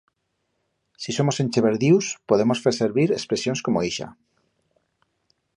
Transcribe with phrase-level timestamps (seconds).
[1.03, 4.11] Si somos encheberdius, podemos fer servir expresions como ixa.